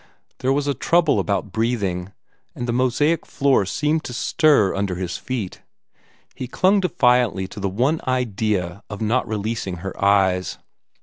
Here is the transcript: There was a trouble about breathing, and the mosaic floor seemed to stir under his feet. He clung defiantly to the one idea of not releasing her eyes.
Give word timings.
There 0.39 0.51
was 0.51 0.65
a 0.65 0.73
trouble 0.73 1.19
about 1.19 1.51
breathing, 1.51 2.11
and 2.55 2.67
the 2.67 2.73
mosaic 2.73 3.23
floor 3.23 3.67
seemed 3.67 4.03
to 4.05 4.13
stir 4.15 4.73
under 4.73 4.95
his 4.95 5.15
feet. 5.17 5.61
He 6.33 6.47
clung 6.47 6.79
defiantly 6.79 7.47
to 7.49 7.59
the 7.59 7.69
one 7.69 8.01
idea 8.07 8.81
of 8.89 8.99
not 8.99 9.27
releasing 9.27 9.75
her 9.85 9.93
eyes. 10.03 10.57